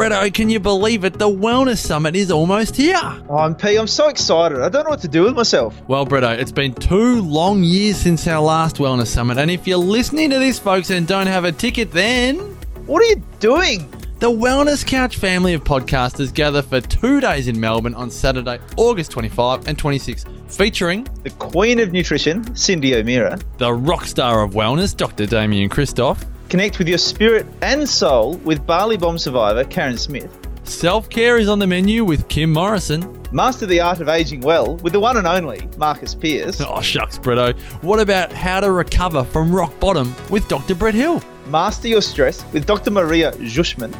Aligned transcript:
Bretto, 0.00 0.22
oh, 0.26 0.30
can 0.30 0.48
you 0.48 0.58
believe 0.60 1.04
it? 1.04 1.18
The 1.18 1.28
Wellness 1.28 1.76
Summit 1.76 2.16
is 2.16 2.30
almost 2.30 2.74
here. 2.74 2.98
Oh, 3.28 3.36
I'm 3.36 3.54
P. 3.54 3.76
I'm 3.76 3.86
so 3.86 4.08
excited. 4.08 4.58
I 4.58 4.70
don't 4.70 4.84
know 4.84 4.88
what 4.90 5.00
to 5.00 5.08
do 5.08 5.24
with 5.24 5.34
myself. 5.34 5.78
Well, 5.88 6.06
Bretto, 6.06 6.30
oh, 6.36 6.40
it's 6.40 6.50
been 6.52 6.72
two 6.72 7.20
long 7.20 7.62
years 7.62 7.98
since 7.98 8.26
our 8.26 8.40
last 8.40 8.76
Wellness 8.76 9.08
Summit, 9.08 9.36
and 9.36 9.50
if 9.50 9.66
you're 9.66 9.76
listening 9.76 10.30
to 10.30 10.38
this, 10.38 10.58
folks, 10.58 10.88
and 10.88 11.06
don't 11.06 11.26
have 11.26 11.44
a 11.44 11.52
ticket, 11.52 11.92
then 11.92 12.38
What 12.86 13.02
are 13.02 13.06
you 13.08 13.22
doing? 13.40 13.92
the 14.20 14.30
Wellness 14.30 14.86
Couch 14.86 15.16
family 15.18 15.52
of 15.52 15.64
podcasters 15.64 16.32
gather 16.32 16.62
for 16.62 16.80
two 16.80 17.20
days 17.20 17.46
in 17.46 17.60
Melbourne 17.60 17.94
on 17.94 18.10
Saturday, 18.10 18.58
August 18.78 19.10
25 19.10 19.68
and 19.68 19.78
26, 19.78 20.24
featuring 20.48 21.06
The 21.24 21.30
Queen 21.30 21.78
of 21.78 21.92
Nutrition, 21.92 22.42
Cyndi 22.54 22.94
O'Meara. 22.98 23.38
the 23.58 23.70
rock 23.74 24.06
star 24.06 24.42
of 24.42 24.52
wellness, 24.52 24.96
Dr. 24.96 25.26
Damian 25.26 25.68
Kristof, 25.68 26.24
Connect 26.50 26.78
with 26.78 26.88
your 26.88 26.98
spirit 26.98 27.46
and 27.62 27.88
soul 27.88 28.34
with 28.38 28.66
Bali 28.66 28.96
Bomb 28.96 29.18
survivor 29.18 29.62
Karen 29.64 29.96
Smith. 29.96 30.36
self 30.64 31.08
care 31.08 31.38
is 31.38 31.48
on 31.48 31.58
the 31.60 31.66
menu 31.66 32.04
with 32.04 32.26
Kim 32.28 32.52
Morrison. 32.52 33.16
Master 33.32 33.66
the 33.66 33.78
art 33.80 34.00
of 34.00 34.08
aging 34.08 34.40
well 34.40 34.74
with 34.78 34.92
the 34.92 34.98
one 34.98 35.16
and 35.16 35.26
only 35.28 35.68
Marcus 35.78 36.14
Pearce. 36.14 36.60
Oh, 36.66 36.80
shucks, 36.80 37.18
Bretto. 37.18 37.56
What 37.84 38.00
about 38.00 38.32
how 38.32 38.58
to 38.58 38.72
recover 38.72 39.22
from 39.22 39.54
rock 39.54 39.78
bottom 39.78 40.12
with 40.28 40.48
Dr. 40.48 40.74
Brett 40.74 40.94
Hill? 40.94 41.22
Master 41.46 41.86
your 41.86 42.02
stress 42.02 42.44
with 42.52 42.66
Dr. 42.66 42.90
Maria 42.90 43.30
Jushman. 43.32 43.94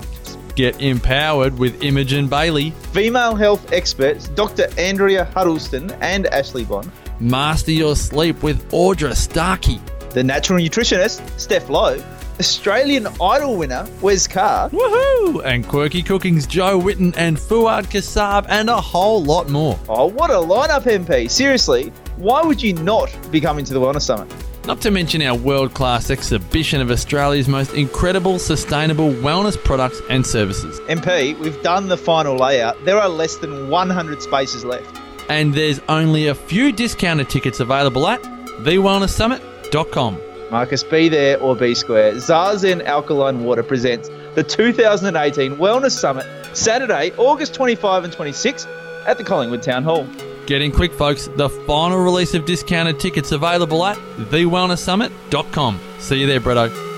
Get 0.57 0.80
empowered 0.82 1.57
with 1.57 1.80
Imogen 1.85 2.27
Bailey. 2.29 2.73
Female 2.93 3.37
health 3.37 3.73
experts 3.73 4.27
Dr. 4.27 4.66
Andrea 4.77 5.24
Huddleston 5.27 5.93
and 6.01 6.27
Ashley 6.27 6.65
Bond. 6.65 6.91
Master 7.21 7.71
your 7.71 7.95
sleep 7.95 8.43
with 8.43 8.69
Audra 8.73 9.15
Starkey. 9.15 9.80
The 10.10 10.24
natural 10.24 10.59
nutritionist 10.59 11.23
Steph 11.38 11.69
Lowe. 11.71 12.02
Australian 12.41 13.07
Idol 13.21 13.57
winner 13.57 13.87
Wes 14.01 14.27
Carr. 14.27 14.71
Woohoo! 14.71 15.45
And 15.45 15.69
Quirky 15.69 16.02
Cooking's 16.02 16.47
Jo 16.47 16.79
Whitton 16.79 17.13
and 17.19 17.37
Fuad 17.37 17.91
Kassab 17.91 18.47
and 18.49 18.71
a 18.71 18.80
whole 18.80 19.23
lot 19.23 19.51
more. 19.51 19.79
Oh, 19.91 20.07
what 20.07 20.30
a 20.30 20.35
lineup, 20.35 20.85
MP. 20.85 21.30
Seriously, 21.30 21.93
why 22.16 22.43
would 22.43 22.63
you 22.63 22.73
not 22.73 23.15
be 23.30 23.43
coming 23.43 23.66
to 23.66 23.74
the 23.74 23.80
Wellness 23.80 24.02
Summit? 24.02 24.32
Not 24.65 24.80
to 24.80 24.91
mention 24.91 25.21
our 25.21 25.37
world 25.37 25.74
class 25.74 26.10
exhibition 26.10 26.80
of 26.80 26.91
Australia's 26.91 27.47
most 27.47 27.74
incredible 27.74 28.38
sustainable 28.38 29.13
wellness 29.13 29.63
products 29.63 30.01
and 30.09 30.27
services. 30.27 30.80
MP, 30.88 31.38
we've 31.41 31.63
done 31.63 31.88
the 31.88 31.99
final 31.99 32.37
layout. 32.37 32.82
There 32.87 32.99
are 32.99 33.10
less 33.10 33.37
than 33.37 33.69
100 33.69 34.23
spaces 34.23 34.65
left. 34.65 34.99
And 35.29 35.52
there's 35.52 35.80
only 35.91 36.29
a 36.29 36.35
few 36.35 36.73
discounted 36.73 37.29
tickets 37.29 37.60
available 37.60 38.09
at 38.09 38.23
thewellnesssummit.com. 38.23 40.29
Marcus, 40.51 40.82
be 40.82 41.09
there 41.09 41.38
or 41.40 41.54
be 41.54 41.74
square. 41.74 42.15
Zazen 42.15 42.84
Alkaline 42.84 43.45
Water 43.45 43.62
presents 43.62 44.09
the 44.34 44.43
2018 44.43 45.57
Wellness 45.57 45.92
Summit, 45.92 46.26
Saturday, 46.57 47.12
August 47.16 47.54
25 47.54 48.04
and 48.04 48.12
26 48.12 48.66
at 49.07 49.18
the 49.18 49.24
Collingwood 49.24 49.62
Town 49.62 49.82
Hall. 49.82 50.07
Get 50.46 50.62
in 50.62 50.73
quick, 50.73 50.92
folks. 50.92 51.29
The 51.37 51.48
final 51.48 51.98
release 51.98 52.34
of 52.34 52.45
discounted 52.45 52.98
tickets 52.98 53.32
available 53.32 53.84
at 53.84 53.96
thewellnesssummit.com. 54.18 55.80
See 56.01 56.20
you 56.20 56.26
there, 56.26 56.40
Bretto. 56.40 56.90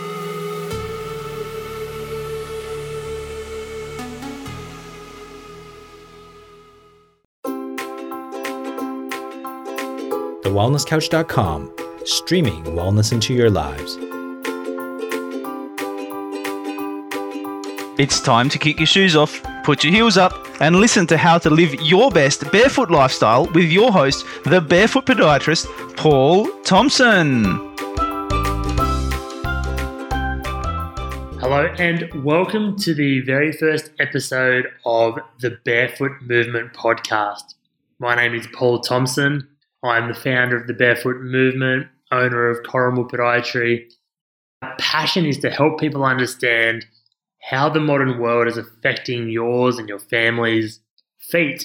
TheWellnessCouch.com, 10.52 11.74
streaming 12.04 12.64
wellness 12.64 13.12
into 13.12 13.34
your 13.34 13.50
lives. 13.50 13.98
It's 17.98 18.20
time 18.20 18.48
to 18.48 18.58
kick 18.58 18.78
your 18.78 18.86
shoes 18.86 19.14
off, 19.14 19.42
put 19.64 19.84
your 19.84 19.92
heels 19.92 20.16
up, 20.16 20.32
and 20.60 20.76
listen 20.76 21.06
to 21.08 21.16
how 21.16 21.38
to 21.38 21.50
live 21.50 21.74
your 21.80 22.10
best 22.10 22.50
barefoot 22.50 22.90
lifestyle 22.90 23.46
with 23.52 23.70
your 23.70 23.92
host, 23.92 24.24
the 24.44 24.60
barefoot 24.60 25.06
podiatrist, 25.06 25.66
Paul 25.96 26.46
Thompson. 26.62 27.44
Hello, 31.38 31.66
and 31.78 32.24
welcome 32.24 32.76
to 32.78 32.94
the 32.94 33.20
very 33.20 33.52
first 33.52 33.90
episode 34.00 34.66
of 34.84 35.18
the 35.40 35.58
Barefoot 35.64 36.12
Movement 36.22 36.72
podcast. 36.72 37.54
My 37.98 38.16
name 38.16 38.34
is 38.34 38.46
Paul 38.54 38.80
Thompson. 38.80 39.46
I'm 39.82 40.08
the 40.08 40.14
founder 40.14 40.56
of 40.56 40.66
the 40.66 40.74
Barefoot 40.74 41.20
Movement, 41.20 41.88
owner 42.12 42.48
of 42.48 42.62
Corrimal 42.62 43.10
Podiatry. 43.10 43.86
My 44.60 44.74
passion 44.78 45.26
is 45.26 45.38
to 45.38 45.50
help 45.50 45.80
people 45.80 46.04
understand 46.04 46.86
how 47.42 47.68
the 47.68 47.80
modern 47.80 48.20
world 48.20 48.46
is 48.46 48.56
affecting 48.56 49.28
yours 49.28 49.78
and 49.78 49.88
your 49.88 49.98
family's 49.98 50.80
feet, 51.18 51.64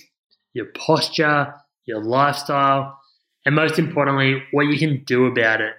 your 0.54 0.66
posture, 0.76 1.54
your 1.86 2.04
lifestyle, 2.04 2.98
and 3.46 3.56
most 3.56 3.78
importantly, 3.78 4.42
what 4.52 4.64
you 4.64 4.78
can 4.78 5.04
do 5.06 5.26
about 5.26 5.62
it. 5.62 5.74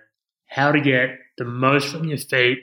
How 0.47 0.71
to 0.71 0.81
get 0.81 1.11
the 1.37 1.45
most 1.45 1.89
from 1.89 2.05
your 2.05 2.19
feet 2.19 2.59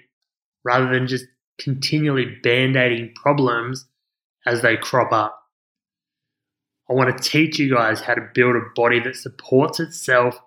rather 0.64 0.90
than 0.90 1.08
just 1.08 1.26
continually 1.60 2.38
band 2.42 2.76
aiding 2.76 3.14
problems 3.16 3.86
as 4.46 4.62
they 4.62 4.78
crop 4.78 5.12
up. 5.12 5.40
I 6.90 6.94
want 6.94 7.16
to 7.16 7.30
teach 7.30 7.60
you 7.60 7.74
guys 7.74 8.02
how 8.02 8.14
to 8.14 8.30
build 8.34 8.56
a 8.56 8.62
body 8.76 9.00
that 9.02 9.16
supports 9.16 9.80
itself 9.80 10.40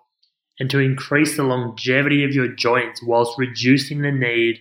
and 0.59 0.69
to 0.69 0.79
increase 0.79 1.37
the 1.37 1.43
longevity 1.43 2.23
of 2.23 2.33
your 2.33 2.47
joints 2.47 3.01
whilst 3.01 3.37
reducing 3.37 4.01
the 4.01 4.11
need 4.11 4.59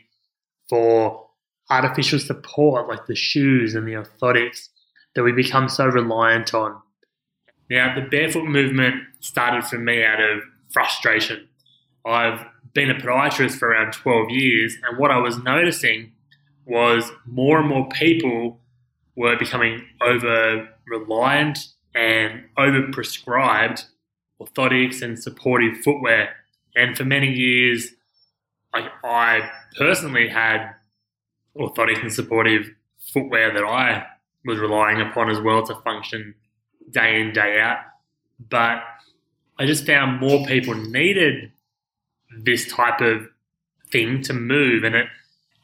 for 0.68 1.26
artificial 1.70 2.18
support 2.18 2.88
like 2.88 3.06
the 3.06 3.14
shoes 3.14 3.74
and 3.74 3.86
the 3.86 3.92
orthotics 3.92 4.68
that 5.14 5.22
we 5.22 5.32
become 5.32 5.68
so 5.68 5.86
reliant 5.86 6.54
on. 6.54 6.80
Now, 7.70 7.94
the 7.94 8.06
barefoot 8.08 8.44
movement 8.44 9.02
started 9.20 9.64
for 9.64 9.78
me 9.78 10.04
out 10.04 10.20
of 10.20 10.40
frustration. 10.70 11.48
I've 12.06 12.46
been 12.72 12.90
a 12.90 12.94
podiatrist 12.94 13.58
for 13.58 13.68
around 13.68 13.92
12 13.92 14.30
years, 14.30 14.76
and 14.84 14.98
what 14.98 15.10
I 15.10 15.18
was 15.18 15.36
noticing 15.42 16.12
was 16.64 17.10
more 17.26 17.58
and 17.58 17.68
more 17.68 17.88
people 17.88 18.60
were 19.16 19.36
becoming 19.36 19.84
over 20.00 20.68
reliant 20.86 21.58
and 21.94 22.44
over 22.56 22.90
prescribed 22.92 23.84
orthotics 24.40 25.02
and 25.02 25.18
supportive 25.18 25.78
footwear. 25.78 26.30
And 26.74 26.96
for 26.96 27.04
many 27.04 27.32
years, 27.32 27.90
like 28.74 28.90
I 29.04 29.50
personally 29.76 30.28
had 30.28 30.70
orthotics 31.56 32.02
and 32.02 32.12
supportive 32.12 32.70
footwear 33.12 33.52
that 33.52 33.64
I 33.64 34.06
was 34.44 34.58
relying 34.58 35.00
upon 35.00 35.30
as 35.30 35.40
well 35.40 35.66
to 35.66 35.74
function 35.76 36.34
day 36.90 37.20
in, 37.20 37.32
day 37.32 37.60
out. 37.60 37.78
But 38.48 38.82
I 39.58 39.66
just 39.66 39.86
found 39.86 40.20
more 40.20 40.46
people 40.46 40.74
needed 40.74 41.50
this 42.38 42.70
type 42.72 43.00
of 43.00 43.26
thing 43.90 44.22
to 44.22 44.32
move 44.34 44.84
and 44.84 44.94
it 44.94 45.06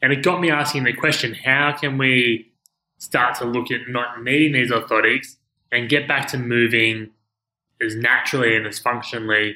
and 0.01 0.11
it 0.11 0.23
got 0.23 0.41
me 0.41 0.51
asking 0.51 0.83
the 0.83 0.93
question, 0.93 1.33
how 1.33 1.75
can 1.79 1.97
we 1.97 2.51
start 2.97 3.35
to 3.39 3.45
look 3.45 3.71
at 3.71 3.87
not 3.87 4.21
needing 4.23 4.53
these 4.53 4.71
orthotics 4.71 5.37
and 5.71 5.89
get 5.89 6.07
back 6.07 6.27
to 6.27 6.37
moving 6.37 7.09
as 7.81 7.95
naturally 7.95 8.55
and 8.55 8.65
as 8.65 8.79
functionally 8.79 9.55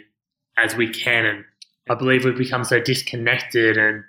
as 0.57 0.75
we 0.75 0.90
can? 0.90 1.25
And 1.25 1.46
I 1.90 1.96
believe 1.96 2.25
we've 2.25 2.38
become 2.38 2.63
so 2.63 2.80
disconnected 2.80 3.78
and 3.78 4.03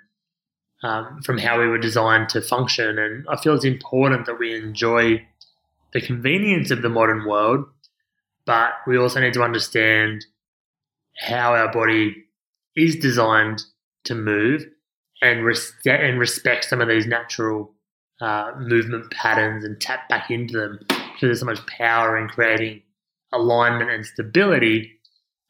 um, 0.83 1.21
from 1.23 1.37
how 1.37 1.59
we 1.59 1.67
were 1.67 1.77
designed 1.77 2.29
to 2.29 2.41
function. 2.41 2.97
And 2.97 3.25
I 3.29 3.37
feel 3.37 3.53
it's 3.53 3.65
important 3.65 4.25
that 4.25 4.39
we 4.39 4.55
enjoy 4.55 5.25
the 5.93 6.01
convenience 6.01 6.71
of 6.71 6.81
the 6.81 6.89
modern 6.89 7.25
world, 7.27 7.65
but 8.45 8.73
we 8.87 8.97
also 8.97 9.19
need 9.19 9.33
to 9.33 9.43
understand 9.43 10.25
how 11.19 11.53
our 11.53 11.71
body 11.71 12.25
is 12.75 12.95
designed 12.95 13.61
to 14.05 14.15
move 14.15 14.65
and, 15.21 15.45
res- 15.45 15.73
and 15.85 16.19
respect 16.19 16.65
some 16.65 16.81
of 16.81 16.87
these 16.87 17.05
natural 17.05 17.71
uh, 18.21 18.51
movement 18.57 19.11
patterns 19.11 19.63
and 19.63 19.79
tap 19.81 20.07
back 20.07 20.31
into 20.31 20.57
them 20.57 20.79
because 20.87 21.21
there's 21.21 21.39
so 21.39 21.45
much 21.45 21.65
power 21.67 22.17
in 22.17 22.27
creating 22.27 22.81
alignment 23.33 23.89
and 23.89 24.05
stability 24.05 24.99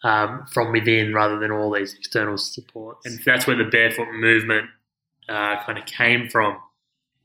um, 0.04 0.46
from 0.52 0.72
within 0.72 1.14
rather 1.14 1.40
than 1.40 1.52
all 1.52 1.72
these 1.72 1.94
external 1.94 2.38
supports. 2.38 3.06
And 3.06 3.20
that's 3.26 3.48
where 3.48 3.56
the 3.56 3.66
barefoot 3.66 4.12
movement 4.14 4.70
uh, 5.30 5.64
kind 5.64 5.78
of 5.78 5.86
came 5.86 6.30
from. 6.30 6.58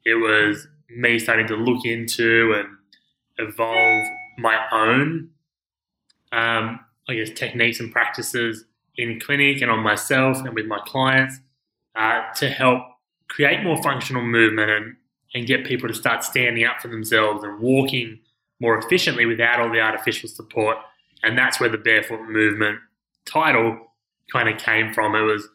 It 0.04 0.14
was 0.14 0.68
me 0.88 1.18
starting 1.18 1.46
to 1.48 1.56
look 1.56 1.84
into 1.84 2.54
and 2.56 2.68
evolve 3.38 4.06
my 4.38 4.58
own, 4.70 5.30
um, 6.32 6.80
I 7.08 7.14
guess, 7.14 7.30
techniques 7.30 7.80
and 7.80 7.90
practices 7.90 8.64
in 8.96 9.20
clinic 9.20 9.60
and 9.60 9.70
on 9.70 9.80
myself 9.80 10.38
and 10.38 10.54
with 10.54 10.66
my 10.66 10.78
clients 10.86 11.40
uh, 11.94 12.22
to 12.34 12.48
help 12.48 12.82
create 13.28 13.62
more 13.62 13.82
functional 13.82 14.22
movement 14.22 14.70
and, 14.70 14.96
and 15.34 15.46
get 15.46 15.64
people 15.64 15.88
to 15.88 15.94
start 15.94 16.24
standing 16.24 16.64
up 16.64 16.80
for 16.80 16.88
themselves 16.88 17.42
and 17.42 17.58
walking 17.58 18.20
more 18.60 18.78
efficiently 18.78 19.26
without 19.26 19.60
all 19.60 19.70
the 19.70 19.80
artificial 19.80 20.28
support. 20.28 20.78
And 21.22 21.36
that's 21.36 21.60
where 21.60 21.68
the 21.68 21.78
barefoot 21.78 22.22
movement 22.28 22.78
title 23.26 23.78
kind 24.32 24.48
of 24.48 24.58
came 24.58 24.92
from. 24.92 25.14
It 25.14 25.22
was 25.22 25.48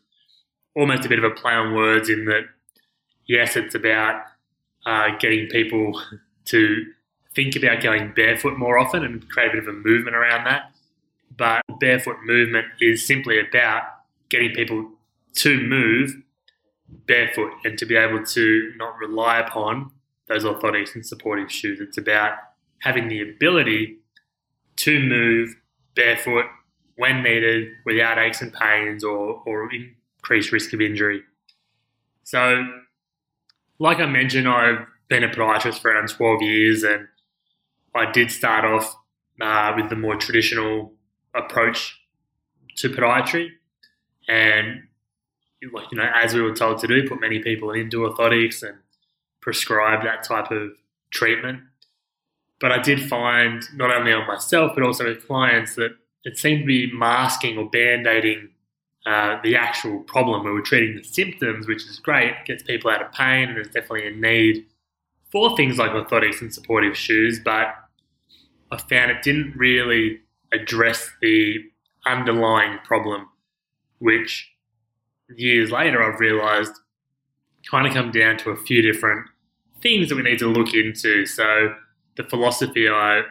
almost 0.75 1.05
a 1.05 1.09
bit 1.09 1.19
of 1.19 1.25
a 1.25 1.35
play 1.35 1.53
on 1.53 1.75
words 1.75 2.09
in 2.09 2.25
that, 2.25 2.43
yes, 3.27 3.55
it's 3.55 3.75
about 3.75 4.21
uh, 4.85 5.09
getting 5.19 5.47
people 5.47 5.99
to 6.45 6.85
think 7.35 7.55
about 7.55 7.81
going 7.81 8.13
barefoot 8.13 8.57
more 8.57 8.77
often 8.77 9.03
and 9.03 9.27
create 9.29 9.49
a 9.49 9.51
bit 9.51 9.59
of 9.59 9.67
a 9.67 9.73
movement 9.73 10.15
around 10.15 10.45
that. 10.45 10.71
But 11.37 11.61
barefoot 11.79 12.17
movement 12.23 12.65
is 12.79 13.05
simply 13.05 13.39
about 13.39 13.83
getting 14.29 14.51
people 14.51 14.91
to 15.35 15.61
move 15.61 16.15
barefoot 17.07 17.51
and 17.63 17.77
to 17.77 17.85
be 17.85 17.95
able 17.95 18.25
to 18.25 18.73
not 18.75 18.97
rely 18.97 19.39
upon 19.39 19.91
those 20.27 20.43
orthotics 20.43 20.93
and 20.93 21.05
supportive 21.05 21.51
shoes. 21.51 21.79
It's 21.79 21.97
about 21.97 22.33
having 22.81 23.07
the 23.07 23.21
ability 23.21 23.97
to 24.77 24.99
move 24.99 25.55
barefoot 25.95 26.45
when 26.97 27.23
needed 27.23 27.69
without 27.85 28.17
aches 28.17 28.41
and 28.41 28.53
pains 28.53 29.03
or, 29.03 29.41
or 29.45 29.69
increased 29.71 30.51
risk 30.51 30.73
of 30.73 30.81
injury. 30.81 31.21
So, 32.23 32.63
like 33.79 33.99
I 33.99 34.05
mentioned, 34.05 34.47
I've 34.47 34.85
been 35.07 35.23
a 35.23 35.29
podiatrist 35.29 35.79
for 35.79 35.91
around 35.91 36.09
12 36.09 36.41
years 36.41 36.83
and 36.83 37.07
I 37.95 38.11
did 38.11 38.31
start 38.31 38.65
off 38.65 38.95
uh, 39.41 39.73
with 39.75 39.89
the 39.89 39.95
more 39.95 40.15
traditional 40.15 40.93
approach 41.33 41.99
to 42.77 42.89
podiatry. 42.89 43.49
And, 44.27 44.83
you 45.61 45.71
know, 45.93 46.09
as 46.15 46.33
we 46.33 46.41
were 46.41 46.55
told 46.55 46.79
to 46.79 46.87
do, 46.87 47.07
put 47.07 47.19
many 47.19 47.39
people 47.39 47.71
into 47.71 47.97
orthotics 47.97 48.63
and 48.63 48.77
prescribe 49.41 50.03
that 50.03 50.23
type 50.23 50.51
of 50.51 50.71
treatment. 51.09 51.61
But 52.61 52.71
I 52.71 52.77
did 52.77 53.09
find, 53.09 53.63
not 53.75 53.91
only 53.91 54.13
on 54.13 54.27
myself, 54.27 54.71
but 54.75 54.83
also 54.83 55.05
with 55.05 55.27
clients, 55.27 55.75
that 55.75 55.91
it 56.23 56.37
seemed 56.37 56.61
to 56.61 56.65
be 56.65 56.91
masking 56.93 57.57
or 57.57 57.67
band 57.69 58.05
aiding 58.05 58.49
uh, 59.05 59.39
the 59.43 59.55
actual 59.55 60.01
problem. 60.01 60.45
We 60.45 60.51
were 60.51 60.61
treating 60.61 60.95
the 60.95 61.03
symptoms, 61.03 61.67
which 61.67 61.83
is 61.87 61.99
great, 61.99 62.33
gets 62.45 62.61
people 62.61 62.91
out 62.91 63.01
of 63.01 63.11
pain, 63.11 63.47
and 63.47 63.57
there's 63.57 63.67
definitely 63.67 64.07
a 64.07 64.11
need 64.11 64.65
for 65.31 65.57
things 65.57 65.79
like 65.79 65.91
orthotics 65.91 66.41
and 66.41 66.53
supportive 66.53 66.95
shoes. 66.95 67.39
But 67.43 67.73
I 68.71 68.77
found 68.77 69.09
it 69.09 69.23
didn't 69.23 69.55
really 69.57 70.19
address 70.53 71.09
the 71.21 71.57
underlying 72.05 72.77
problem, 72.83 73.27
which 73.99 74.51
years 75.35 75.71
later 75.71 76.03
I've 76.03 76.19
realised 76.19 76.73
kind 77.69 77.87
of 77.87 77.93
come 77.93 78.11
down 78.11 78.37
to 78.37 78.51
a 78.51 78.55
few 78.55 78.81
different 78.81 79.27
things 79.81 80.09
that 80.09 80.15
we 80.15 80.21
need 80.21 80.39
to 80.39 80.47
look 80.47 80.73
into. 80.73 81.25
So 81.25 81.73
the 82.17 82.23
philosophy 82.23 82.89
I 82.89 83.23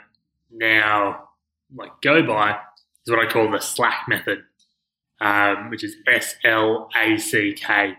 now 0.50 1.28
like 1.74 1.92
go 2.02 2.26
by 2.26 2.58
is 3.04 3.10
what 3.10 3.24
I 3.24 3.30
call 3.30 3.50
the 3.50 3.60
SLACK 3.60 4.08
method, 4.08 4.42
um, 5.20 5.70
which 5.70 5.84
is 5.84 5.96
S 6.06 6.34
L 6.44 6.88
A 6.96 7.18
C 7.18 7.54
K, 7.54 7.94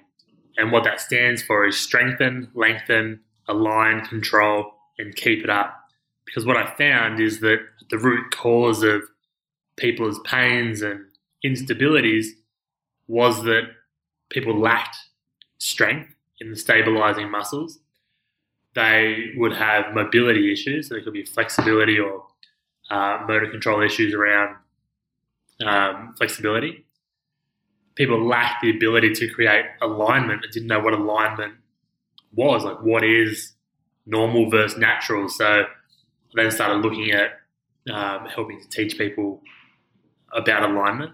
and 0.58 0.72
what 0.72 0.84
that 0.84 1.00
stands 1.00 1.42
for 1.42 1.66
is 1.66 1.78
strengthen, 1.78 2.50
lengthen, 2.54 3.22
align, 3.48 4.06
control, 4.06 4.74
and 4.98 5.16
keep 5.16 5.44
it 5.44 5.50
up. 5.50 5.78
Because 6.26 6.46
what 6.46 6.58
I 6.58 6.74
found 6.76 7.20
is 7.20 7.40
that 7.42 7.60
the 7.90 7.98
root 7.98 8.32
cause 8.34 8.84
of 8.84 9.02
people's 9.76 10.20
pains 10.20 10.82
and 10.82 11.06
instabilities 11.46 12.28
was 13.08 13.44
that 13.44 13.64
people 14.30 14.58
lacked 14.60 14.96
strength 15.58 16.14
in 16.40 16.50
the 16.50 16.56
stabilizing 16.56 17.30
muscles 17.30 17.80
they 18.74 19.32
would 19.36 19.54
have 19.54 19.94
mobility 19.94 20.52
issues. 20.52 20.88
So 20.88 20.96
there 20.96 21.04
could 21.04 21.14
be 21.14 21.26
flexibility 21.26 22.00
or 22.00 22.26
uh, 22.90 23.24
motor 23.28 23.50
control 23.50 23.82
issues 23.82 24.14
around 24.14 24.56
um, 25.66 26.14
flexibility. 26.18 26.86
People 27.96 28.26
lack 28.26 28.62
the 28.62 28.70
ability 28.76 29.14
to 29.14 29.28
create 29.30 29.66
alignment 29.82 30.44
and 30.44 30.54
didn't 30.54 30.68
know 30.68 30.80
what 30.80 30.94
alignment 30.94 31.56
was. 32.34 32.64
Like, 32.64 32.82
what 32.82 33.04
is 33.04 33.54
normal 34.06 34.50
versus 34.50 34.78
natural? 34.78 35.28
So 35.30 35.46
I 35.46 35.66
then 36.34 36.52
started 36.52 36.78
looking 36.78 37.12
at 37.12 37.40
um, 37.90 38.26
helping 38.28 38.62
to 38.62 38.70
teach 38.70 38.98
people 38.98 39.42
about 40.34 40.70
alignment. 40.70 41.12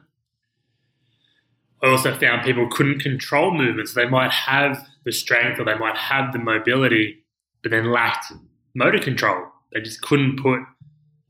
I 1.82 1.90
also 1.90 2.16
found 2.16 2.44
people 2.44 2.68
couldn't 2.70 3.00
control 3.00 3.52
movements. 3.54 3.94
They 3.94 4.08
might 4.08 4.32
have 4.32 4.88
the 5.04 5.12
strength 5.12 5.60
or 5.60 5.66
they 5.66 5.78
might 5.78 5.96
have 5.96 6.34
the 6.34 6.40
mobility, 6.40 7.24
but 7.68 7.76
then 7.76 7.92
lacked 7.92 8.32
motor 8.76 8.98
control. 8.98 9.46
They 9.74 9.82
just 9.82 10.02
couldn't 10.02 10.42
put 10.42 10.62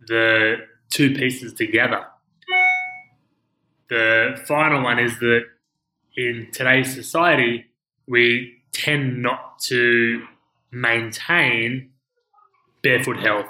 the 0.08 0.58
two 0.92 1.16
pieces 1.16 1.52
together. 1.54 2.06
The 3.90 4.40
final 4.46 4.84
one 4.84 5.00
is 5.00 5.18
that 5.18 5.46
in 6.16 6.50
today's 6.54 6.94
society, 6.94 7.66
we 8.08 8.54
tend 8.72 9.24
not 9.24 9.58
to 9.64 10.28
maintain 10.72 11.90
barefoot 12.84 13.18
health. 13.18 13.48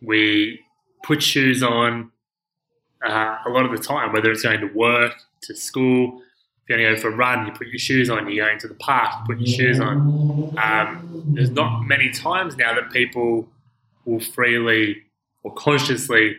We 0.00 0.60
put 1.02 1.20
shoes 1.20 1.64
on 1.64 2.12
uh, 3.04 3.38
a 3.44 3.50
lot 3.50 3.64
of 3.64 3.72
the 3.72 3.82
time, 3.82 4.12
whether 4.12 4.30
it's 4.30 4.42
going 4.42 4.60
to 4.60 4.70
work, 4.72 5.14
to 5.42 5.56
school, 5.56 6.22
if 6.64 6.70
you're 6.70 6.78
going 6.78 6.90
to 6.90 6.96
go 6.96 7.02
for 7.02 7.12
a 7.12 7.16
run, 7.16 7.46
you 7.46 7.52
put 7.52 7.66
your 7.66 7.78
shoes 7.78 8.08
on. 8.08 8.30
You're 8.30 8.46
going 8.46 8.58
to 8.60 8.68
the 8.68 8.74
park, 8.74 9.12
you 9.20 9.34
put 9.34 9.46
your 9.46 9.54
shoes 9.54 9.80
on. 9.80 10.56
Um, 10.58 11.24
there's 11.34 11.50
not 11.50 11.82
many 11.82 12.10
times 12.10 12.56
now 12.56 12.74
that 12.74 12.90
people 12.90 13.46
will 14.06 14.20
freely 14.20 15.02
or 15.42 15.52
consciously 15.52 16.36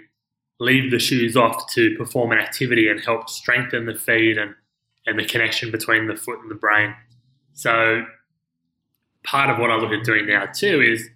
leave 0.59 0.89
the 0.89 0.97
shoes 0.97 1.37
off 1.37 1.71
to 1.73 1.95
perform 1.95 2.31
an 2.31 2.39
activity 2.39 2.87
and 2.87 2.99
help 3.01 3.29
strengthen 3.29 3.85
the 3.85 3.93
feet 3.93 4.37
and, 4.37 4.55
and 5.05 5.19
the 5.19 5.25
connection 5.25 5.69
between 5.69 6.07
the 6.07 6.15
foot 6.15 6.39
and 6.41 6.49
the 6.49 6.55
brain. 6.55 6.95
So, 7.53 8.03
part 9.23 9.51
of 9.51 9.59
what 9.59 9.69
I 9.69 9.75
look 9.75 9.91
at 9.91 10.03
doing 10.03 10.27
now 10.27 10.47
too 10.47 10.81
is 10.81 11.07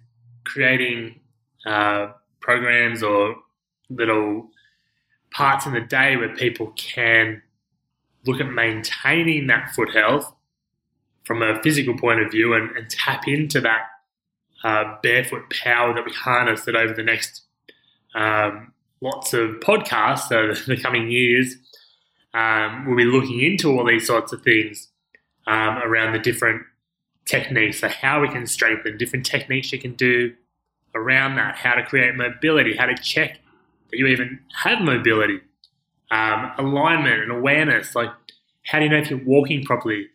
creating 0.44 1.18
uh, 1.66 2.12
programs 2.40 3.02
or 3.02 3.36
little 3.88 4.48
parts 5.32 5.66
in 5.66 5.72
the 5.72 5.80
day 5.80 6.16
where 6.16 6.34
people 6.34 6.72
can 6.76 7.42
look 8.26 8.40
at 8.40 8.50
maintaining 8.50 9.46
that 9.46 9.70
foot 9.74 9.94
health 9.94 10.32
from 11.24 11.42
a 11.42 11.62
physical 11.62 11.96
point 11.98 12.20
of 12.20 12.30
view 12.30 12.54
and, 12.54 12.76
and 12.76 12.90
tap 12.90 13.26
into 13.26 13.60
that 13.60 13.82
uh, 14.64 14.96
barefoot 15.02 15.42
power 15.62 15.94
that 15.94 16.04
we 16.04 16.12
harness 16.12 16.64
that 16.64 16.76
over 16.76 16.92
the 16.92 17.02
next 17.02 17.42
um, 18.14 18.72
lots 19.00 19.32
of 19.32 19.60
podcasts, 19.60 20.28
so 20.28 20.52
the 20.66 20.80
coming 20.80 21.10
years, 21.10 21.56
um, 22.34 22.86
we'll 22.86 22.96
be 22.96 23.04
looking 23.04 23.40
into 23.40 23.70
all 23.70 23.84
these 23.84 24.06
sorts 24.06 24.32
of 24.32 24.42
things 24.42 24.88
um, 25.46 25.78
around 25.78 26.12
the 26.12 26.18
different 26.18 26.62
techniques, 27.24 27.80
so 27.80 27.88
how 27.88 28.20
we 28.20 28.28
can 28.28 28.46
strengthen 28.46 28.98
different 28.98 29.24
techniques 29.24 29.72
you 29.72 29.78
can 29.78 29.94
do 29.94 30.34
around 30.94 31.36
that, 31.36 31.56
how 31.56 31.74
to 31.74 31.84
create 31.84 32.14
mobility, 32.16 32.76
how 32.76 32.86
to 32.86 32.96
check 32.96 33.38
that 33.90 33.98
you 33.98 34.06
even 34.06 34.40
have 34.62 34.80
mobility 34.80 35.40
um, 36.10 36.52
alignment 36.58 37.22
and 37.22 37.32
awareness. 37.32 37.94
Like, 37.94 38.10
how 38.66 38.78
do 38.78 38.84
you 38.84 38.90
know 38.90 38.98
if 38.98 39.10
you're 39.10 39.24
walking 39.24 39.64
properly? 39.64 40.06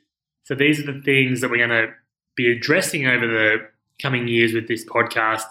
So 0.44 0.56
these 0.56 0.80
are 0.80 0.92
the 0.92 1.02
things 1.02 1.42
that 1.42 1.50
we're 1.50 1.66
going 1.68 1.70
to 1.70 1.94
be 2.36 2.52
addressing 2.52 3.08
over 3.08 3.26
the 3.26 3.68
coming 4.02 4.28
years 4.28 4.54
with 4.54 4.68
this 4.68 4.86
podcast. 4.86 5.46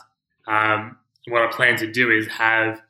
Um, 0.47 0.97
what 1.27 1.43
I 1.43 1.51
plan 1.51 1.77
to 1.79 1.91
do 1.91 2.11
is 2.11 2.27
have 2.29 2.81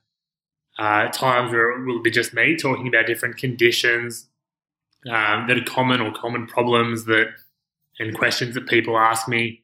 uh, 0.78 1.08
times 1.08 1.52
where 1.52 1.70
it 1.70 1.87
will 1.87 2.02
be 2.02 2.11
just 2.11 2.34
me 2.34 2.56
talking 2.56 2.88
about 2.88 3.06
different 3.06 3.37
conditions 3.37 4.28
um, 5.08 5.46
that 5.46 5.56
are 5.56 5.64
common 5.64 6.00
or 6.00 6.12
common 6.12 6.46
problems 6.46 7.04
that 7.04 7.28
and 8.00 8.16
questions 8.16 8.54
that 8.54 8.66
people 8.66 8.99
ask 8.99 9.28
me, 9.28 9.62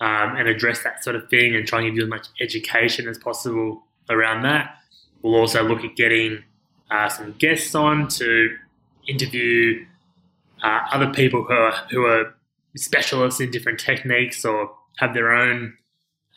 um, 0.00 0.36
and 0.36 0.48
address 0.48 0.82
that 0.84 1.02
sort 1.02 1.16
of 1.16 1.28
thing 1.28 1.54
and 1.54 1.66
try 1.66 1.80
and 1.80 1.88
give 1.88 1.96
you 1.96 2.02
as 2.02 2.08
much 2.08 2.28
education 2.40 3.08
as 3.08 3.18
possible 3.18 3.82
around 4.10 4.42
that. 4.42 4.76
We'll 5.22 5.34
also 5.34 5.62
look 5.64 5.82
at 5.84 5.96
getting 5.96 6.44
uh, 6.90 7.08
some 7.08 7.32
guests 7.32 7.74
on 7.74 8.08
to 8.08 8.56
interview 9.08 9.84
uh, 10.62 10.80
other 10.92 11.12
people 11.12 11.44
who 11.44 11.52
are, 11.52 11.74
who 11.90 12.04
are 12.04 12.34
specialists 12.76 13.40
in 13.40 13.50
different 13.50 13.80
techniques 13.80 14.44
or 14.44 14.70
have 14.98 15.14
their 15.14 15.32
own 15.32 15.74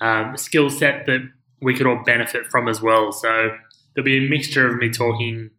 um, 0.01 0.37
skill 0.37 0.69
set 0.69 1.05
that 1.05 1.21
we 1.61 1.73
could 1.73 1.87
all 1.87 2.01
benefit 2.05 2.47
from 2.47 2.67
as 2.67 2.81
well. 2.81 3.11
So 3.11 3.51
there'll 3.93 4.05
be 4.05 4.25
a 4.25 4.29
mixture 4.29 4.67
of 4.67 4.77
me 4.77 4.89
talking 4.89 5.51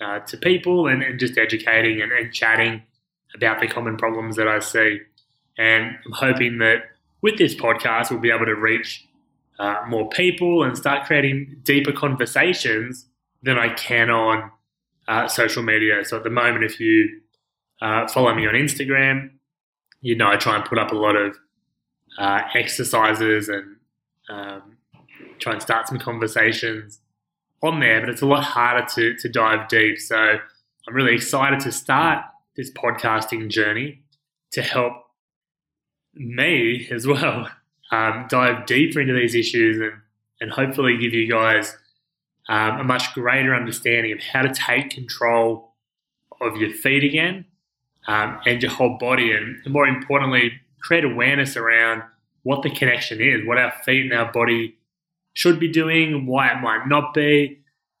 uh, 0.00 0.20
to 0.20 0.36
people 0.36 0.86
and, 0.86 1.02
and 1.02 1.18
just 1.18 1.38
educating 1.38 2.02
and, 2.02 2.12
and, 2.12 2.32
chatting 2.32 2.82
about 3.34 3.60
the 3.60 3.66
common 3.66 3.96
problems 3.96 4.36
that 4.36 4.46
I 4.46 4.58
see. 4.58 5.00
And 5.56 5.96
I'm 6.04 6.12
hoping 6.12 6.58
that 6.58 6.82
with 7.22 7.38
this 7.38 7.54
podcast, 7.54 8.10
we'll 8.10 8.20
be 8.20 8.30
able 8.30 8.44
to 8.44 8.54
reach 8.54 9.06
uh, 9.58 9.76
more 9.88 10.06
people 10.10 10.64
and 10.64 10.76
start 10.76 11.06
creating 11.06 11.60
deeper 11.62 11.92
conversations 11.92 13.06
than 13.46 13.58
I 13.58 13.72
can 13.72 14.10
on 14.10 14.50
uh, 15.08 15.28
social 15.28 15.62
media. 15.62 16.04
So 16.04 16.16
at 16.16 16.24
the 16.24 16.30
moment, 16.30 16.64
if 16.64 16.80
you 16.80 17.20
uh, 17.80 18.08
follow 18.08 18.34
me 18.34 18.46
on 18.46 18.54
Instagram, 18.54 19.30
you 20.00 20.16
know 20.16 20.28
I 20.28 20.36
try 20.36 20.56
and 20.56 20.64
put 20.64 20.78
up 20.78 20.90
a 20.90 20.96
lot 20.96 21.14
of 21.14 21.36
uh, 22.18 22.40
exercises 22.54 23.48
and 23.48 23.76
um, 24.28 24.76
try 25.38 25.52
and 25.52 25.62
start 25.62 25.86
some 25.86 25.98
conversations 25.98 27.00
on 27.62 27.78
there, 27.78 28.00
but 28.00 28.10
it's 28.10 28.20
a 28.20 28.26
lot 28.26 28.42
harder 28.42 28.84
to, 28.94 29.14
to 29.16 29.28
dive 29.28 29.68
deep. 29.68 29.98
So 29.98 30.16
I'm 30.16 30.94
really 30.94 31.14
excited 31.14 31.60
to 31.60 31.72
start 31.72 32.24
this 32.56 32.72
podcasting 32.72 33.48
journey 33.48 34.02
to 34.52 34.62
help 34.62 34.92
me 36.14 36.88
as 36.90 37.06
well 37.06 37.48
um, 37.92 38.26
dive 38.28 38.66
deeper 38.66 39.00
into 39.00 39.14
these 39.14 39.36
issues 39.36 39.80
and, 39.80 39.92
and 40.40 40.50
hopefully 40.50 40.98
give 40.98 41.12
you 41.12 41.30
guys 41.30 41.76
um, 42.48 42.80
a 42.80 42.84
much 42.84 43.12
greater 43.14 43.54
understanding 43.54 44.12
of 44.12 44.20
how 44.20 44.42
to 44.42 44.52
take 44.52 44.90
control 44.90 45.72
of 46.40 46.56
your 46.56 46.72
feet 46.72 47.02
again 47.02 47.44
um, 48.06 48.38
and 48.46 48.62
your 48.62 48.70
whole 48.70 48.96
body, 48.98 49.32
and, 49.32 49.56
and 49.64 49.72
more 49.72 49.86
importantly, 49.86 50.52
create 50.80 51.04
awareness 51.04 51.56
around 51.56 52.02
what 52.42 52.62
the 52.62 52.70
connection 52.70 53.20
is, 53.20 53.44
what 53.44 53.58
our 53.58 53.72
feet 53.84 54.02
and 54.02 54.12
our 54.12 54.30
body 54.30 54.76
should 55.32 55.58
be 55.58 55.68
doing, 55.68 56.26
why 56.26 56.48
it 56.48 56.60
might 56.60 56.86
not 56.86 57.12
be. 57.12 57.58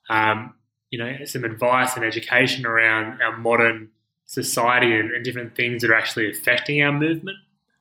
Um, 0.08 0.54
you 0.90 0.98
know, 0.98 1.24
some 1.24 1.44
advice 1.44 1.96
and 1.96 2.04
education 2.04 2.64
around 2.64 3.20
our 3.20 3.36
modern 3.36 3.90
society 4.26 4.94
and, 4.94 5.10
and, 5.10 5.24
different 5.24 5.56
things 5.56 5.82
that 5.82 5.90
are 5.90 5.94
actually 5.96 6.30
affecting 6.30 6.80
our 6.80 6.92
movement, 6.92 7.36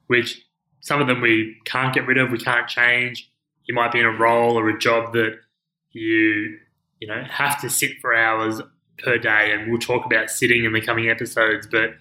which 0.08 0.44
some 0.80 1.00
of 1.00 1.08
them 1.08 1.22
we 1.22 1.56
can't 1.66 1.94
get 1.94 2.08
rid 2.08 2.18
of, 2.18 2.32
we 2.32 2.40
can't 2.40 2.68
change. 2.68 3.32
You 3.66 3.76
might 3.76 3.92
be 3.92 4.00
in 4.00 4.06
a 4.06 4.12
role 4.12 4.58
or 4.58 4.70
a 4.70 4.78
job 4.78 5.14
that 5.14 5.40
you, 5.96 6.58
you 7.00 7.08
know, 7.08 7.24
have 7.30 7.60
to 7.62 7.70
sit 7.70 7.92
for 8.02 8.14
hours 8.14 8.62
per 8.98 9.18
day, 9.18 9.52
and 9.52 9.72
we'll 9.72 9.80
talk 9.80 10.06
about 10.06 10.30
sitting 10.30 10.66
in 10.66 10.74
the 10.74 10.82
coming 10.82 11.10
episodes. 11.10 11.68
But 11.70 11.92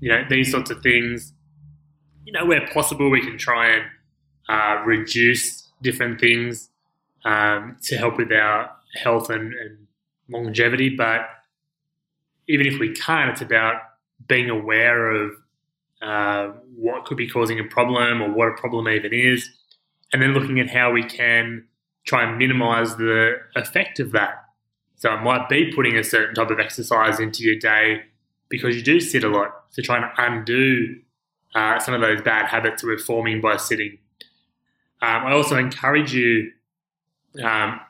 you 0.00 0.10
know, 0.10 0.24
these 0.28 0.50
sorts 0.50 0.70
of 0.70 0.82
things, 0.82 1.32
you 2.24 2.32
know, 2.32 2.44
where 2.44 2.66
possible, 2.68 3.10
we 3.10 3.20
can 3.20 3.38
try 3.38 3.68
and 3.68 3.84
uh, 4.48 4.82
reduce 4.84 5.70
different 5.82 6.20
things 6.20 6.68
um, 7.24 7.76
to 7.82 7.96
help 7.96 8.18
with 8.18 8.32
our 8.32 8.70
health 8.94 9.30
and, 9.30 9.52
and 9.54 9.86
longevity. 10.28 10.90
But 10.90 11.22
even 12.48 12.66
if 12.66 12.78
we 12.78 12.92
can't, 12.92 13.30
it's 13.30 13.40
about 13.40 13.80
being 14.28 14.50
aware 14.50 15.10
of 15.10 15.30
uh, 16.02 16.48
what 16.74 17.04
could 17.04 17.16
be 17.16 17.28
causing 17.28 17.58
a 17.58 17.64
problem 17.64 18.22
or 18.22 18.30
what 18.32 18.48
a 18.48 18.54
problem 18.54 18.88
even 18.88 19.12
is, 19.12 19.48
and 20.12 20.20
then 20.20 20.32
looking 20.32 20.60
at 20.60 20.68
how 20.68 20.92
we 20.92 21.02
can 21.02 21.66
try 22.06 22.28
and 22.28 22.38
minimize 22.38 22.96
the 22.96 23.34
effect 23.54 24.00
of 24.00 24.12
that. 24.12 24.44
So 24.96 25.12
it 25.12 25.20
might 25.20 25.48
be 25.48 25.72
putting 25.74 25.96
a 25.96 26.04
certain 26.04 26.34
type 26.34 26.50
of 26.50 26.58
exercise 26.58 27.20
into 27.20 27.42
your 27.42 27.58
day 27.58 28.02
because 28.48 28.76
you 28.76 28.82
do 28.82 29.00
sit 29.00 29.24
a 29.24 29.28
lot. 29.28 29.50
So 29.70 29.82
trying 29.82 30.02
to 30.02 30.12
undo 30.16 30.96
uh, 31.54 31.78
some 31.78 31.94
of 31.94 32.00
those 32.00 32.22
bad 32.22 32.46
habits 32.46 32.82
that 32.82 32.88
we're 32.88 32.98
forming 32.98 33.40
by 33.40 33.56
sitting. 33.56 33.98
Um, 35.02 35.26
I 35.26 35.32
also 35.32 35.56
encourage 35.56 36.14
you 36.14 36.50
um, 37.44 37.80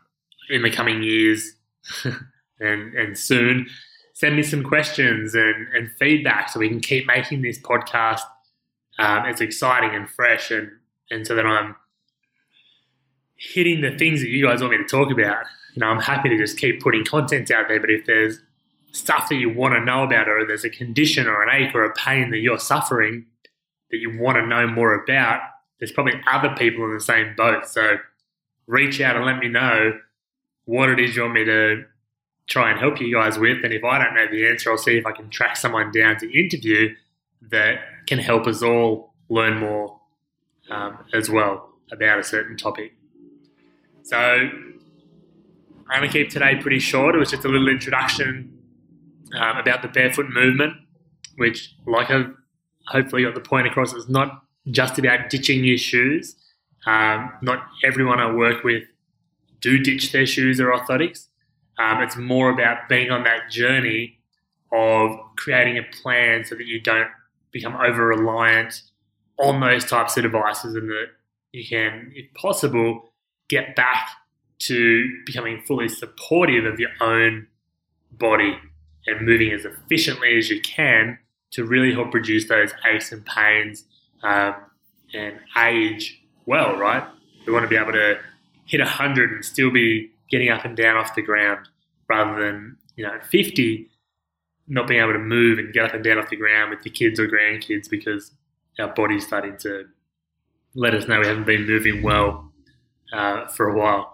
in 0.50 0.62
the 0.62 0.70
coming 0.70 1.02
years 1.02 1.52
and, 2.60 2.94
and 2.94 3.16
soon, 3.16 3.68
send 4.14 4.34
me 4.34 4.42
some 4.42 4.64
questions 4.64 5.34
and, 5.34 5.68
and 5.74 5.90
feedback 5.98 6.48
so 6.48 6.58
we 6.58 6.68
can 6.68 6.80
keep 6.80 7.06
making 7.06 7.42
this 7.42 7.58
podcast 7.58 8.22
um, 8.98 9.26
as 9.26 9.40
exciting 9.40 9.94
and 9.94 10.08
fresh 10.08 10.50
and, 10.50 10.70
and 11.10 11.26
so 11.26 11.34
that 11.34 11.46
I'm 11.46 11.76
hitting 13.36 13.80
the 13.80 13.96
things 13.96 14.20
that 14.20 14.28
you 14.28 14.44
guys 14.44 14.60
want 14.60 14.72
me 14.72 14.78
to 14.78 14.84
talk 14.84 15.10
about. 15.10 15.44
You 15.74 15.80
know, 15.80 15.88
I'm 15.88 16.00
happy 16.00 16.28
to 16.30 16.38
just 16.38 16.58
keep 16.58 16.80
putting 16.80 17.04
content 17.04 17.50
out 17.50 17.68
there, 17.68 17.80
but 17.80 17.90
if 17.90 18.06
there's 18.06 18.40
stuff 18.92 19.28
that 19.28 19.36
you 19.36 19.52
want 19.52 19.74
to 19.74 19.80
know 19.80 20.04
about 20.04 20.28
or 20.28 20.46
there's 20.46 20.64
a 20.64 20.70
condition 20.70 21.26
or 21.26 21.42
an 21.42 21.50
ache 21.52 21.74
or 21.74 21.84
a 21.84 21.92
pain 21.92 22.30
that 22.30 22.38
you're 22.38 22.58
suffering 22.58 23.26
that 23.90 23.98
you 23.98 24.18
want 24.18 24.36
to 24.36 24.46
know 24.46 24.66
more 24.66 24.94
about, 24.94 25.40
there's 25.78 25.92
probably 25.92 26.14
other 26.32 26.54
people 26.56 26.84
in 26.84 26.94
the 26.94 27.00
same 27.00 27.34
boat. 27.36 27.66
So 27.66 27.98
reach 28.66 29.00
out 29.00 29.16
and 29.16 29.26
let 29.26 29.38
me 29.38 29.48
know 29.48 29.98
what 30.64 30.88
it 30.88 30.98
is 30.98 31.14
you 31.14 31.22
want 31.22 31.34
me 31.34 31.44
to 31.44 31.84
try 32.48 32.70
and 32.70 32.80
help 32.80 33.00
you 33.00 33.12
guys 33.12 33.38
with. 33.38 33.58
And 33.62 33.72
if 33.72 33.84
I 33.84 34.02
don't 34.02 34.14
know 34.14 34.26
the 34.30 34.46
answer, 34.46 34.70
I'll 34.70 34.78
see 34.78 34.96
if 34.96 35.06
I 35.06 35.12
can 35.12 35.28
track 35.28 35.56
someone 35.56 35.92
down 35.92 36.16
to 36.18 36.38
interview 36.38 36.94
that 37.50 37.80
can 38.06 38.18
help 38.18 38.46
us 38.46 38.62
all 38.62 39.12
learn 39.28 39.58
more 39.58 40.00
um, 40.70 40.98
as 41.12 41.28
well 41.28 41.70
about 41.92 42.18
a 42.18 42.24
certain 42.24 42.56
topic. 42.56 42.92
So 44.06 44.16
I'm 44.16 44.78
going 45.90 46.02
to 46.02 46.08
keep 46.08 46.30
today 46.30 46.54
pretty 46.60 46.78
short. 46.78 47.16
It 47.16 47.18
was 47.18 47.32
just 47.32 47.44
a 47.44 47.48
little 47.48 47.68
introduction 47.68 48.56
um, 49.36 49.56
about 49.56 49.82
the 49.82 49.88
barefoot 49.88 50.26
movement, 50.30 50.74
which, 51.38 51.74
like 51.88 52.08
I've 52.08 52.32
hopefully 52.86 53.24
got 53.24 53.34
the 53.34 53.40
point 53.40 53.66
across, 53.66 53.92
is 53.94 54.08
not 54.08 54.44
just 54.70 55.00
about 55.00 55.28
ditching 55.28 55.64
your 55.64 55.76
shoes. 55.76 56.36
Um, 56.86 57.32
not 57.42 57.66
everyone 57.82 58.20
I 58.20 58.30
work 58.32 58.62
with 58.62 58.84
do 59.60 59.76
ditch 59.76 60.12
their 60.12 60.24
shoes 60.24 60.60
or 60.60 60.68
orthotics. 60.68 61.26
Um, 61.76 62.00
it's 62.00 62.16
more 62.16 62.50
about 62.50 62.88
being 62.88 63.10
on 63.10 63.24
that 63.24 63.50
journey 63.50 64.20
of 64.70 65.18
creating 65.36 65.78
a 65.78 65.82
plan 65.82 66.44
so 66.44 66.54
that 66.54 66.66
you 66.66 66.80
don't 66.80 67.08
become 67.50 67.74
over 67.74 68.06
reliant 68.06 68.82
on 69.40 69.58
those 69.58 69.84
types 69.84 70.16
of 70.16 70.22
devices 70.22 70.76
and 70.76 70.88
that 70.90 71.06
you 71.50 71.66
can, 71.66 72.12
if 72.14 72.32
possible, 72.34 73.12
get 73.48 73.76
back 73.76 74.08
to 74.58 75.22
becoming 75.24 75.62
fully 75.66 75.88
supportive 75.88 76.64
of 76.64 76.80
your 76.80 76.90
own 77.00 77.46
body 78.12 78.56
and 79.06 79.26
moving 79.26 79.52
as 79.52 79.64
efficiently 79.64 80.36
as 80.38 80.50
you 80.50 80.60
can 80.60 81.18
to 81.52 81.64
really 81.64 81.92
help 81.92 82.12
reduce 82.12 82.48
those 82.48 82.72
aches 82.84 83.12
and 83.12 83.24
pains 83.24 83.84
um, 84.22 84.54
and 85.14 85.38
age 85.56 86.22
well, 86.46 86.76
right? 86.76 87.04
We 87.46 87.52
want 87.52 87.64
to 87.64 87.68
be 87.68 87.76
able 87.76 87.92
to 87.92 88.18
hit 88.66 88.80
100 88.80 89.30
and 89.30 89.44
still 89.44 89.70
be 89.70 90.10
getting 90.30 90.48
up 90.50 90.64
and 90.64 90.76
down 90.76 90.96
off 90.96 91.14
the 91.14 91.22
ground 91.22 91.68
rather 92.08 92.40
than, 92.44 92.76
you 92.96 93.04
know, 93.06 93.18
50 93.30 93.88
not 94.68 94.88
being 94.88 95.00
able 95.00 95.12
to 95.12 95.18
move 95.18 95.58
and 95.58 95.72
get 95.72 95.84
up 95.84 95.94
and 95.94 96.02
down 96.02 96.18
off 96.18 96.28
the 96.28 96.36
ground 96.36 96.70
with 96.70 96.84
your 96.84 96.92
kids 96.92 97.20
or 97.20 97.28
grandkids 97.28 97.88
because 97.88 98.32
our 98.80 98.88
body's 98.88 99.24
starting 99.24 99.56
to 99.58 99.84
let 100.74 100.94
us 100.94 101.06
know 101.06 101.20
we 101.20 101.26
haven't 101.26 101.46
been 101.46 101.66
moving 101.66 102.02
well 102.02 102.50
uh, 103.12 103.46
for 103.48 103.68
a 103.68 103.78
while. 103.78 104.12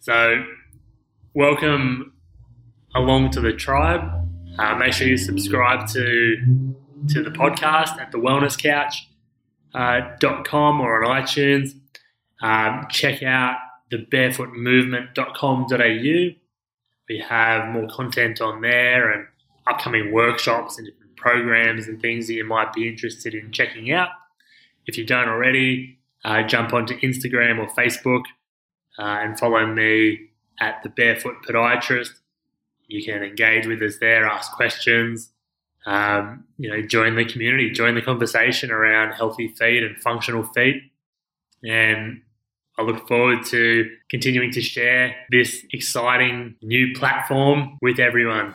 So, 0.00 0.44
welcome 1.34 2.12
along 2.94 3.30
to 3.32 3.40
the 3.40 3.52
tribe. 3.52 4.02
Uh, 4.58 4.74
make 4.76 4.92
sure 4.92 5.06
you 5.06 5.16
subscribe 5.16 5.86
to 5.88 6.36
to 7.08 7.22
the 7.22 7.30
podcast 7.30 8.00
at 8.00 8.10
the 8.10 8.18
Wellness 8.18 8.60
Couch 8.60 9.08
dot 9.72 10.52
uh, 10.52 10.52
or 10.52 11.04
on 11.04 11.22
iTunes. 11.22 11.74
Um, 12.42 12.86
check 12.90 13.22
out 13.22 13.56
the 13.90 13.98
barefootmovement.com.au. 13.98 16.34
We 17.08 17.18
have 17.26 17.68
more 17.68 17.88
content 17.88 18.40
on 18.40 18.60
there 18.60 19.10
and 19.10 19.26
upcoming 19.66 20.12
workshops 20.12 20.78
and 20.78 20.86
different 20.86 21.16
programs 21.16 21.88
and 21.88 22.00
things 22.00 22.26
that 22.26 22.34
you 22.34 22.44
might 22.44 22.72
be 22.72 22.88
interested 22.88 23.34
in 23.34 23.52
checking 23.52 23.92
out. 23.92 24.10
If 24.86 24.98
you 24.98 25.04
don't 25.04 25.28
already, 25.28 25.97
uh, 26.28 26.42
jump 26.42 26.74
onto 26.74 26.98
Instagram 27.00 27.58
or 27.58 27.68
Facebook 27.74 28.24
uh, 28.98 29.02
and 29.22 29.38
follow 29.38 29.66
me 29.66 30.18
at 30.60 30.82
the 30.82 30.90
Barefoot 30.90 31.36
Podiatrist. 31.48 32.10
You 32.86 33.02
can 33.02 33.22
engage 33.22 33.66
with 33.66 33.82
us 33.82 33.96
there, 33.98 34.26
ask 34.26 34.52
questions, 34.52 35.30
um, 35.86 36.44
you 36.58 36.68
know, 36.68 36.82
join 36.82 37.16
the 37.16 37.24
community, 37.24 37.70
join 37.70 37.94
the 37.94 38.02
conversation 38.02 38.70
around 38.70 39.12
healthy 39.12 39.48
feet 39.48 39.82
and 39.82 39.96
functional 40.02 40.42
feet. 40.42 40.82
And 41.64 42.20
I 42.76 42.82
look 42.82 43.08
forward 43.08 43.46
to 43.46 43.90
continuing 44.10 44.50
to 44.52 44.60
share 44.60 45.16
this 45.30 45.64
exciting 45.72 46.56
new 46.60 46.92
platform 46.94 47.78
with 47.80 47.98
everyone. 47.98 48.54